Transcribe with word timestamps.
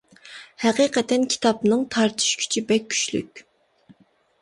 ھەقىقەتەن 0.63 1.27
كىتابنىڭ 1.35 1.85
‹‹تارتىش 1.97 2.33
كۈچى›› 2.43 2.67
بەك 2.73 2.91
كۈچلۈك. 2.97 3.47